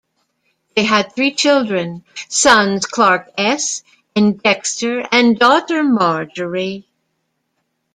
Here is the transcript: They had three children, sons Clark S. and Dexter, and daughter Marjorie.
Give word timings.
They 0.75 0.83
had 0.85 1.13
three 1.13 1.31
children, 1.31 2.03
sons 2.27 2.87
Clark 2.87 3.29
S. 3.37 3.83
and 4.15 4.41
Dexter, 4.41 5.07
and 5.11 5.37
daughter 5.37 5.83
Marjorie. 5.83 6.87